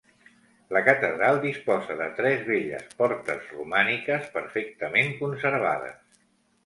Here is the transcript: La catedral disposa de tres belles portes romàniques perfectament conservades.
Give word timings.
La 0.75 0.79
catedral 0.85 1.41
disposa 1.43 1.97
de 1.99 2.07
tres 2.19 2.41
belles 2.49 2.89
portes 3.03 3.53
romàniques 3.59 4.27
perfectament 4.39 5.13
conservades. 5.21 6.01